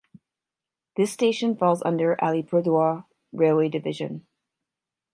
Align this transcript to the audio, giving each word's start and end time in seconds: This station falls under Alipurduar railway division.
This 0.97 1.11
station 1.13 1.55
falls 1.55 1.83
under 1.85 2.15
Alipurduar 2.15 3.05
railway 3.31 3.69
division. 3.69 4.25